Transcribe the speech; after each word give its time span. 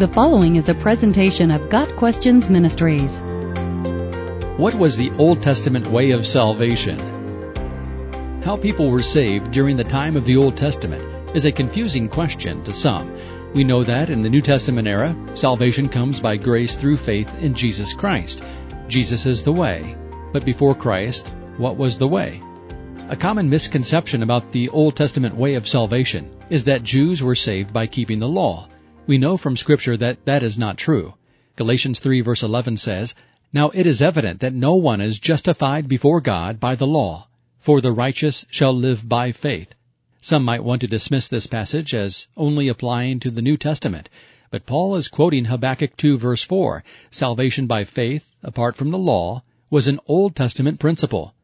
The 0.00 0.08
following 0.08 0.56
is 0.56 0.70
a 0.70 0.74
presentation 0.74 1.50
of 1.50 1.68
Got 1.68 1.94
Questions 1.96 2.48
Ministries. 2.48 3.20
What 4.56 4.74
was 4.74 4.96
the 4.96 5.10
Old 5.18 5.42
Testament 5.42 5.86
way 5.88 6.12
of 6.12 6.26
salvation? 6.26 6.98
How 8.42 8.56
people 8.56 8.88
were 8.88 9.02
saved 9.02 9.50
during 9.50 9.76
the 9.76 9.84
time 9.84 10.16
of 10.16 10.24
the 10.24 10.38
Old 10.38 10.56
Testament 10.56 11.36
is 11.36 11.44
a 11.44 11.52
confusing 11.52 12.08
question 12.08 12.64
to 12.64 12.72
some. 12.72 13.14
We 13.52 13.62
know 13.62 13.84
that 13.84 14.08
in 14.08 14.22
the 14.22 14.30
New 14.30 14.40
Testament 14.40 14.88
era, 14.88 15.14
salvation 15.34 15.86
comes 15.86 16.18
by 16.18 16.38
grace 16.38 16.76
through 16.76 16.96
faith 16.96 17.30
in 17.42 17.52
Jesus 17.52 17.92
Christ. 17.92 18.42
Jesus 18.88 19.26
is 19.26 19.42
the 19.42 19.52
way. 19.52 19.94
But 20.32 20.46
before 20.46 20.74
Christ, 20.74 21.28
what 21.58 21.76
was 21.76 21.98
the 21.98 22.08
way? 22.08 22.40
A 23.10 23.16
common 23.16 23.50
misconception 23.50 24.22
about 24.22 24.50
the 24.52 24.70
Old 24.70 24.96
Testament 24.96 25.34
way 25.34 25.56
of 25.56 25.68
salvation 25.68 26.34
is 26.48 26.64
that 26.64 26.84
Jews 26.84 27.22
were 27.22 27.34
saved 27.34 27.70
by 27.70 27.86
keeping 27.86 28.18
the 28.18 28.26
law. 28.26 28.66
We 29.10 29.18
know 29.18 29.36
from 29.36 29.56
scripture 29.56 29.96
that 29.96 30.24
that 30.26 30.44
is 30.44 30.56
not 30.56 30.78
true. 30.78 31.14
Galatians 31.56 31.98
3 31.98 32.20
verse 32.20 32.44
11 32.44 32.76
says, 32.76 33.12
Now 33.52 33.70
it 33.70 33.84
is 33.84 34.00
evident 34.00 34.38
that 34.38 34.54
no 34.54 34.76
one 34.76 35.00
is 35.00 35.18
justified 35.18 35.88
before 35.88 36.20
God 36.20 36.60
by 36.60 36.76
the 36.76 36.86
law, 36.86 37.26
for 37.58 37.80
the 37.80 37.90
righteous 37.90 38.46
shall 38.52 38.72
live 38.72 39.08
by 39.08 39.32
faith. 39.32 39.74
Some 40.20 40.44
might 40.44 40.62
want 40.62 40.80
to 40.82 40.86
dismiss 40.86 41.26
this 41.26 41.48
passage 41.48 41.92
as 41.92 42.28
only 42.36 42.68
applying 42.68 43.18
to 43.18 43.32
the 43.32 43.42
New 43.42 43.56
Testament, 43.56 44.08
but 44.52 44.64
Paul 44.64 44.94
is 44.94 45.08
quoting 45.08 45.46
Habakkuk 45.46 45.96
2 45.96 46.16
verse 46.16 46.44
4, 46.44 46.84
salvation 47.10 47.66
by 47.66 47.82
faith, 47.82 48.30
apart 48.44 48.76
from 48.76 48.92
the 48.92 48.96
law, 48.96 49.42
was 49.70 49.88
an 49.88 49.98
Old 50.06 50.36
Testament 50.36 50.78
principle. 50.78 51.34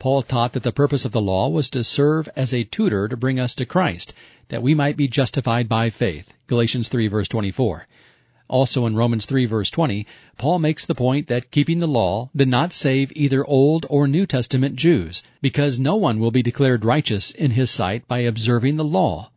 Paul 0.00 0.22
taught 0.22 0.52
that 0.52 0.62
the 0.62 0.70
purpose 0.70 1.04
of 1.04 1.10
the 1.10 1.20
law 1.20 1.48
was 1.48 1.68
to 1.70 1.82
serve 1.82 2.28
as 2.36 2.54
a 2.54 2.62
tutor 2.62 3.08
to 3.08 3.16
bring 3.16 3.40
us 3.40 3.52
to 3.56 3.66
Christ, 3.66 4.14
that 4.46 4.62
we 4.62 4.72
might 4.72 4.96
be 4.96 5.08
justified 5.08 5.68
by 5.68 5.90
faith. 5.90 6.34
Galatians 6.46 6.88
3 6.88 7.08
verse 7.08 7.26
24. 7.26 7.88
Also 8.46 8.86
in 8.86 8.94
Romans 8.94 9.26
3 9.26 9.44
verse 9.46 9.70
20, 9.70 10.06
Paul 10.36 10.60
makes 10.60 10.86
the 10.86 10.94
point 10.94 11.26
that 11.26 11.50
keeping 11.50 11.80
the 11.80 11.88
law 11.88 12.30
did 12.36 12.46
not 12.46 12.72
save 12.72 13.12
either 13.16 13.44
Old 13.44 13.86
or 13.90 14.06
New 14.06 14.24
Testament 14.24 14.76
Jews, 14.76 15.24
because 15.42 15.80
no 15.80 15.96
one 15.96 16.20
will 16.20 16.30
be 16.30 16.42
declared 16.42 16.84
righteous 16.84 17.32
in 17.32 17.50
his 17.50 17.68
sight 17.68 18.06
by 18.06 18.20
observing 18.20 18.76
the 18.76 18.84
law. 18.84 19.32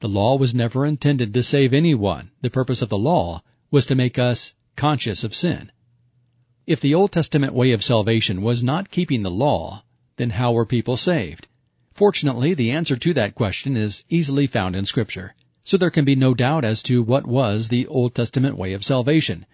The 0.00 0.08
law 0.08 0.36
was 0.36 0.54
never 0.54 0.86
intended 0.86 1.34
to 1.34 1.42
save 1.42 1.74
anyone. 1.74 2.30
The 2.40 2.48
purpose 2.48 2.80
of 2.80 2.88
the 2.88 2.96
law 2.96 3.42
was 3.70 3.84
to 3.84 3.94
make 3.94 4.18
us 4.18 4.54
conscious 4.74 5.22
of 5.22 5.34
sin. 5.34 5.70
If 6.66 6.80
the 6.80 6.94
Old 6.94 7.12
Testament 7.12 7.52
way 7.52 7.72
of 7.72 7.84
salvation 7.84 8.40
was 8.40 8.64
not 8.64 8.90
keeping 8.90 9.22
the 9.22 9.30
law, 9.30 9.84
then 10.18 10.30
how 10.30 10.52
were 10.52 10.66
people 10.66 10.96
saved? 10.96 11.48
Fortunately, 11.92 12.54
the 12.54 12.70
answer 12.70 12.96
to 12.96 13.14
that 13.14 13.34
question 13.34 13.76
is 13.76 14.04
easily 14.08 14.46
found 14.46 14.76
in 14.76 14.84
Scripture. 14.84 15.34
So 15.64 15.76
there 15.76 15.90
can 15.90 16.04
be 16.04 16.14
no 16.14 16.32
doubt 16.34 16.64
as 16.64 16.82
to 16.84 17.02
what 17.02 17.26
was 17.26 17.68
the 17.68 17.86
Old 17.86 18.14
Testament 18.14 18.56
way 18.56 18.72
of 18.72 18.84
salvation. 18.84 19.46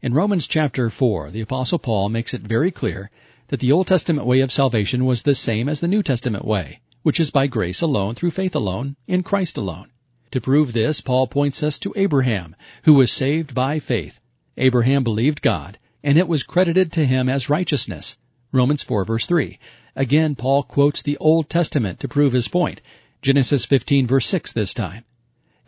In 0.00 0.14
Romans 0.14 0.46
chapter 0.46 0.90
4, 0.90 1.30
the 1.30 1.40
apostle 1.40 1.78
Paul 1.78 2.08
makes 2.08 2.34
it 2.34 2.42
very 2.42 2.70
clear 2.70 3.10
that 3.48 3.60
the 3.60 3.70
Old 3.70 3.86
Testament 3.86 4.26
way 4.26 4.40
of 4.40 4.50
salvation 4.50 5.04
was 5.04 5.22
the 5.22 5.34
same 5.34 5.68
as 5.68 5.80
the 5.80 5.86
New 5.86 6.02
Testament 6.02 6.44
way, 6.44 6.80
which 7.02 7.20
is 7.20 7.30
by 7.30 7.46
grace 7.46 7.80
alone, 7.80 8.14
through 8.14 8.32
faith 8.32 8.54
alone, 8.54 8.96
in 9.06 9.22
Christ 9.22 9.56
alone. 9.56 9.90
To 10.32 10.40
prove 10.40 10.72
this, 10.72 11.00
Paul 11.00 11.26
points 11.26 11.62
us 11.62 11.78
to 11.78 11.92
Abraham, 11.94 12.56
who 12.84 12.94
was 12.94 13.12
saved 13.12 13.54
by 13.54 13.78
faith. 13.78 14.18
Abraham 14.56 15.04
believed 15.04 15.42
God, 15.42 15.78
and 16.02 16.18
it 16.18 16.28
was 16.28 16.42
credited 16.42 16.90
to 16.92 17.06
him 17.06 17.28
as 17.28 17.50
righteousness. 17.50 18.16
Romans 18.50 18.82
4 18.82 19.04
verse 19.04 19.26
3. 19.26 19.58
Again, 19.94 20.34
Paul 20.34 20.62
quotes 20.62 21.02
the 21.02 21.18
Old 21.18 21.50
Testament 21.50 22.00
to 22.00 22.08
prove 22.08 22.32
his 22.32 22.48
point. 22.48 22.80
Genesis 23.20 23.64
15 23.64 24.06
verse 24.06 24.26
6 24.26 24.52
this 24.52 24.72
time. 24.72 25.04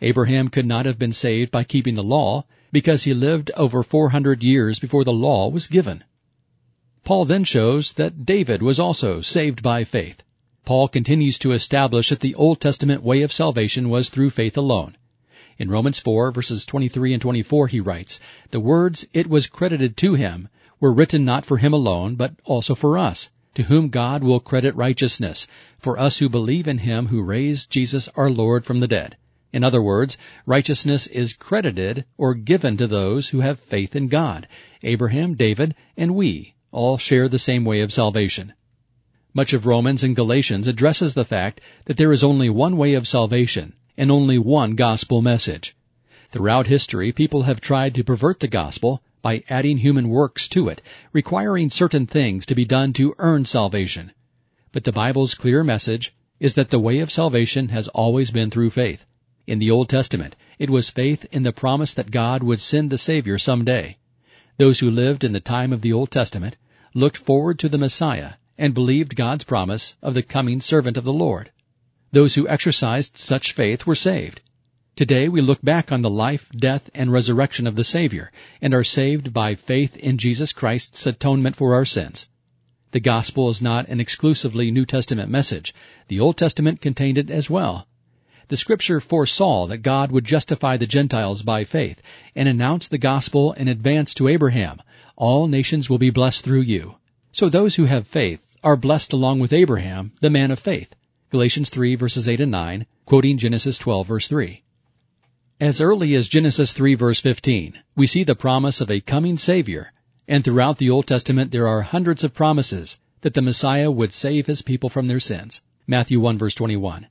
Abraham 0.01 0.49
could 0.49 0.65
not 0.65 0.85
have 0.85 0.99
been 0.99 1.13
saved 1.13 1.51
by 1.51 1.63
keeping 1.63 1.93
the 1.93 2.03
law 2.03 2.45
because 2.71 3.03
he 3.03 3.13
lived 3.13 3.51
over 3.55 3.83
400 3.83 4.43
years 4.43 4.79
before 4.79 5.03
the 5.03 5.13
law 5.13 5.47
was 5.47 5.67
given. 5.67 6.03
Paul 7.03 7.25
then 7.25 7.43
shows 7.43 7.93
that 7.93 8.25
David 8.25 8.63
was 8.63 8.79
also 8.79 9.21
saved 9.21 9.61
by 9.61 9.83
faith. 9.83 10.23
Paul 10.65 10.87
continues 10.87 11.37
to 11.39 11.51
establish 11.51 12.09
that 12.09 12.21
the 12.21 12.33
Old 12.35 12.59
Testament 12.59 13.03
way 13.03 13.21
of 13.21 13.31
salvation 13.31 13.89
was 13.89 14.09
through 14.09 14.31
faith 14.31 14.57
alone. 14.57 14.97
In 15.59 15.69
Romans 15.69 15.99
4 15.99 16.31
verses 16.31 16.65
23 16.65 17.13
and 17.13 17.21
24 17.21 17.67
he 17.67 17.79
writes, 17.79 18.19
The 18.49 18.59
words, 18.59 19.07
it 19.13 19.27
was 19.27 19.45
credited 19.45 19.95
to 19.97 20.15
him, 20.15 20.49
were 20.79 20.91
written 20.91 21.23
not 21.23 21.45
for 21.45 21.57
him 21.57 21.71
alone, 21.73 22.15
but 22.15 22.33
also 22.43 22.73
for 22.73 22.97
us, 22.97 23.29
to 23.55 23.63
whom 23.63 23.89
God 23.89 24.23
will 24.23 24.39
credit 24.39 24.75
righteousness, 24.75 25.47
for 25.77 25.97
us 25.97 26.19
who 26.19 26.29
believe 26.29 26.67
in 26.67 26.77
him 26.79 27.07
who 27.07 27.21
raised 27.21 27.69
Jesus 27.71 28.07
our 28.15 28.29
Lord 28.29 28.65
from 28.65 28.79
the 28.79 28.87
dead. 28.87 29.17
In 29.51 29.63
other 29.63 29.81
words, 29.81 30.17
righteousness 30.45 31.07
is 31.07 31.33
credited 31.33 32.05
or 32.17 32.33
given 32.33 32.77
to 32.77 32.87
those 32.87 33.29
who 33.29 33.39
have 33.39 33.59
faith 33.59 33.95
in 33.95 34.09
God. 34.09 34.47
Abraham, 34.83 35.35
David, 35.35 35.73
and 35.95 36.13
we 36.13 36.55
all 36.71 36.97
share 36.97 37.29
the 37.29 37.39
same 37.39 37.63
way 37.63 37.79
of 37.79 37.93
salvation. 37.93 38.53
Much 39.33 39.53
of 39.53 39.65
Romans 39.65 40.03
and 40.03 40.15
Galatians 40.15 40.67
addresses 40.67 41.13
the 41.13 41.25
fact 41.25 41.61
that 41.85 41.97
there 41.97 42.11
is 42.11 42.23
only 42.23 42.49
one 42.49 42.75
way 42.75 42.93
of 42.93 43.07
salvation 43.07 43.73
and 43.97 44.11
only 44.11 44.37
one 44.37 44.75
gospel 44.75 45.21
message. 45.21 45.75
Throughout 46.31 46.67
history, 46.67 47.13
people 47.13 47.43
have 47.43 47.61
tried 47.61 47.95
to 47.95 48.03
pervert 48.03 48.41
the 48.41 48.49
gospel 48.49 49.01
by 49.25 49.43
adding 49.49 49.79
human 49.79 50.07
works 50.07 50.47
to 50.47 50.69
it, 50.69 50.83
requiring 51.11 51.67
certain 51.67 52.05
things 52.05 52.45
to 52.45 52.53
be 52.53 52.63
done 52.63 52.93
to 52.93 53.15
earn 53.17 53.43
salvation. 53.43 54.11
But 54.71 54.83
the 54.83 54.91
Bible's 54.91 55.33
clear 55.33 55.63
message 55.63 56.13
is 56.39 56.53
that 56.53 56.69
the 56.69 56.77
way 56.77 56.99
of 56.99 57.09
salvation 57.09 57.69
has 57.69 57.87
always 57.87 58.29
been 58.29 58.51
through 58.51 58.69
faith. 58.69 59.03
In 59.47 59.57
the 59.57 59.71
Old 59.71 59.89
Testament, 59.89 60.35
it 60.59 60.69
was 60.69 60.91
faith 60.91 61.25
in 61.31 61.41
the 61.41 61.51
promise 61.51 61.91
that 61.95 62.11
God 62.11 62.43
would 62.43 62.59
send 62.59 62.91
the 62.91 62.99
Savior 62.99 63.39
someday. 63.39 63.97
Those 64.59 64.81
who 64.81 64.91
lived 64.91 65.23
in 65.23 65.33
the 65.33 65.39
time 65.39 65.73
of 65.73 65.81
the 65.81 65.91
Old 65.91 66.11
Testament 66.11 66.55
looked 66.93 67.17
forward 67.17 67.57
to 67.57 67.67
the 67.67 67.79
Messiah 67.79 68.33
and 68.59 68.75
believed 68.75 69.15
God's 69.15 69.43
promise 69.43 69.95
of 70.03 70.13
the 70.13 70.21
coming 70.21 70.61
servant 70.61 70.97
of 70.97 71.03
the 71.03 71.11
Lord. 71.11 71.49
Those 72.11 72.35
who 72.35 72.47
exercised 72.47 73.17
such 73.17 73.53
faith 73.53 73.87
were 73.87 73.95
saved. 73.95 74.41
Today 74.95 75.27
we 75.27 75.41
look 75.41 75.61
back 75.61 75.91
on 75.91 76.03
the 76.03 76.09
life, 76.09 76.47
death, 76.55 76.89
and 76.95 77.11
resurrection 77.11 77.67
of 77.67 77.75
the 77.75 77.83
Savior 77.83 78.31
and 78.61 78.73
are 78.73 78.85
saved 78.85 79.33
by 79.33 79.53
faith 79.53 79.97
in 79.97 80.17
Jesus 80.17 80.53
Christ's 80.53 81.05
atonement 81.05 81.57
for 81.57 81.73
our 81.73 81.83
sins. 81.83 82.29
The 82.91 83.01
gospel 83.01 83.49
is 83.49 83.61
not 83.61 83.89
an 83.89 83.99
exclusively 83.99 84.71
New 84.71 84.85
Testament 84.85 85.29
message. 85.29 85.73
The 86.07 86.21
Old 86.21 86.37
Testament 86.37 86.79
contained 86.79 87.17
it 87.17 87.29
as 87.29 87.49
well. 87.49 87.89
The 88.47 88.55
scripture 88.55 89.01
foresaw 89.01 89.67
that 89.67 89.79
God 89.79 90.13
would 90.13 90.23
justify 90.23 90.77
the 90.77 90.87
Gentiles 90.87 91.41
by 91.41 91.65
faith 91.65 92.01
and 92.33 92.47
announce 92.47 92.87
the 92.87 92.97
gospel 92.97 93.51
in 93.51 93.67
advance 93.67 94.13
to 94.13 94.29
Abraham. 94.29 94.81
All 95.17 95.49
nations 95.49 95.89
will 95.89 95.97
be 95.97 96.09
blessed 96.09 96.45
through 96.45 96.61
you. 96.61 96.95
So 97.33 97.49
those 97.49 97.75
who 97.75 97.83
have 97.83 98.07
faith 98.07 98.55
are 98.63 98.77
blessed 98.77 99.11
along 99.11 99.41
with 99.41 99.51
Abraham, 99.51 100.13
the 100.21 100.29
man 100.29 100.51
of 100.51 100.59
faith. 100.59 100.95
Galatians 101.31 101.67
3 101.67 101.95
verses 101.95 102.29
8 102.29 102.39
and 102.39 102.51
9, 102.51 102.85
quoting 103.03 103.37
Genesis 103.37 103.77
12 103.77 104.07
verse 104.07 104.29
3. 104.29 104.61
As 105.61 105.79
early 105.79 106.15
as 106.15 106.27
Genesis 106.27 106.73
3 106.73 106.95
verse 106.95 107.21
15, 107.21 107.75
we 107.95 108.07
see 108.07 108.25
the 108.25 108.35
promise 108.35 108.81
of 108.81 108.91
a 108.91 108.99
coming 108.99 109.37
Savior, 109.37 109.93
and 110.27 110.43
throughout 110.43 110.79
the 110.79 110.89
Old 110.89 111.07
Testament 111.07 111.51
there 111.51 111.65
are 111.65 111.81
hundreds 111.83 112.25
of 112.25 112.33
promises 112.33 112.97
that 113.21 113.35
the 113.35 113.41
Messiah 113.41 113.89
would 113.89 114.11
save 114.11 114.47
his 114.47 114.61
people 114.61 114.89
from 114.89 115.07
their 115.07 115.21
sins. 115.21 115.61
Matthew 115.87 116.19
1 116.19 116.37
verse 116.37 116.55
21. 116.55 117.07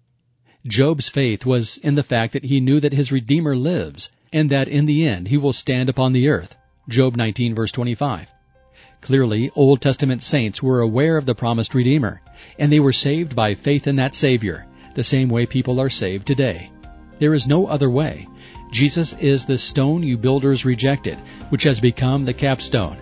Job's 0.66 1.08
faith 1.08 1.46
was 1.46 1.78
in 1.78 1.94
the 1.94 2.02
fact 2.02 2.34
that 2.34 2.44
he 2.44 2.60
knew 2.60 2.80
that 2.80 2.92
his 2.92 3.10
Redeemer 3.10 3.56
lives, 3.56 4.10
and 4.30 4.50
that 4.50 4.68
in 4.68 4.84
the 4.84 5.08
end 5.08 5.28
he 5.28 5.38
will 5.38 5.54
stand 5.54 5.88
upon 5.88 6.12
the 6.12 6.28
earth. 6.28 6.54
Job 6.86 7.16
19 7.16 7.54
verse 7.54 7.72
25. 7.72 8.30
Clearly, 9.00 9.50
Old 9.54 9.80
Testament 9.80 10.22
saints 10.22 10.62
were 10.62 10.82
aware 10.82 11.16
of 11.16 11.24
the 11.24 11.34
promised 11.34 11.74
Redeemer, 11.74 12.20
and 12.58 12.70
they 12.70 12.80
were 12.80 12.92
saved 12.92 13.34
by 13.34 13.54
faith 13.54 13.86
in 13.86 13.96
that 13.96 14.14
Savior, 14.14 14.66
the 14.94 15.02
same 15.02 15.30
way 15.30 15.46
people 15.46 15.80
are 15.80 15.88
saved 15.88 16.26
today. 16.26 16.70
There 17.20 17.32
is 17.32 17.48
no 17.48 17.66
other 17.66 17.88
way. 17.88 18.26
Jesus 18.74 19.14
is 19.20 19.44
the 19.44 19.56
stone 19.56 20.02
you 20.02 20.18
builders 20.18 20.64
rejected, 20.64 21.16
which 21.50 21.62
has 21.62 21.78
become 21.78 22.24
the 22.24 22.34
capstone. 22.34 22.98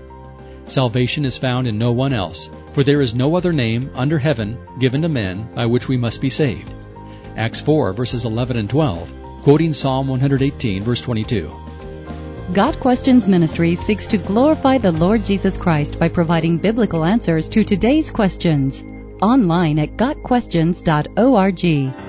Salvation 0.66 1.24
is 1.24 1.38
found 1.38 1.66
in 1.66 1.78
no 1.78 1.92
one 1.92 2.12
else, 2.12 2.50
for 2.72 2.84
there 2.84 3.00
is 3.00 3.14
no 3.14 3.36
other 3.36 3.54
name 3.54 3.90
under 3.94 4.18
heaven 4.18 4.58
given 4.78 5.00
to 5.00 5.08
men 5.08 5.48
by 5.54 5.64
which 5.64 5.88
we 5.88 5.96
must 5.96 6.20
be 6.20 6.28
saved. 6.28 6.70
Acts 7.38 7.62
4 7.62 7.94
verses 7.94 8.26
11 8.26 8.58
and 8.58 8.68
12, 8.68 9.10
quoting 9.44 9.72
Psalm 9.72 10.08
118 10.08 10.82
verse 10.82 11.00
22. 11.00 11.50
Got 12.52 12.78
Questions 12.78 13.26
Ministry 13.26 13.74
seeks 13.74 14.06
to 14.08 14.18
glorify 14.18 14.76
the 14.76 14.92
Lord 14.92 15.24
Jesus 15.24 15.56
Christ 15.56 15.98
by 15.98 16.10
providing 16.10 16.58
biblical 16.58 17.02
answers 17.02 17.48
to 17.48 17.64
today's 17.64 18.10
questions. 18.10 18.84
Online 19.22 19.78
at 19.78 19.96
GotQuestions.org. 19.96 22.01